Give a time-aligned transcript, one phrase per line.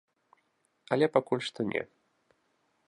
[0.97, 1.81] Але пакуль што не.